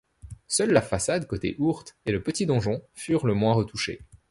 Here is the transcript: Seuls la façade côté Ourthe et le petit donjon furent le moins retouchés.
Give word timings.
Seuls 0.47 0.71
la 0.71 0.81
façade 0.81 1.27
côté 1.27 1.55
Ourthe 1.59 1.95
et 2.07 2.11
le 2.11 2.23
petit 2.23 2.47
donjon 2.47 2.81
furent 2.95 3.27
le 3.27 3.35
moins 3.35 3.53
retouchés. 3.53 4.01